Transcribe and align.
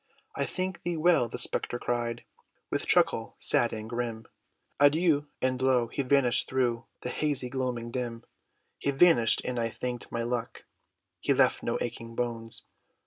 "I 0.35 0.45
thank 0.47 0.81
thee 0.81 0.97
well!" 0.97 1.29
the 1.29 1.37
spectre 1.37 1.77
cried, 1.77 2.23
With 2.71 2.87
chuckle, 2.87 3.35
sad, 3.37 3.71
and 3.71 3.87
grim, 3.87 4.25
"Adieu!" 4.79 5.27
And 5.43 5.61
lo! 5.61 5.89
he 5.89 6.01
vanished 6.01 6.47
thro' 6.49 6.87
The 7.01 7.09
hazy 7.11 7.49
gloaming 7.49 7.91
dim: 7.91 8.23
He 8.79 8.89
vanished, 8.89 9.43
and 9.45 9.59
I 9.59 9.69
thanked 9.69 10.11
my 10.11 10.23
luck, 10.23 10.63
He 11.19 11.35
left 11.35 11.61
no 11.61 11.77
aching 11.81 12.15
bones! 12.15 12.63